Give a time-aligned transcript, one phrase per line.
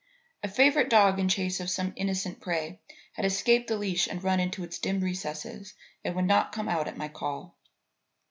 [0.41, 2.79] A favourite dog in chase of some innocent prey
[3.13, 6.87] had escaped the leash and run into its dim recesses and would not come out
[6.87, 7.55] at my call.